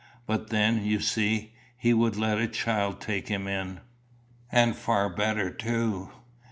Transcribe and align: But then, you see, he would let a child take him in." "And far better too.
But 0.25 0.49
then, 0.49 0.83
you 0.83 0.99
see, 0.99 1.53
he 1.77 1.93
would 1.93 2.15
let 2.15 2.39
a 2.39 2.47
child 2.47 3.01
take 3.01 3.27
him 3.27 3.47
in." 3.47 3.81
"And 4.51 4.75
far 4.75 5.09
better 5.09 5.51
too. 5.51 6.09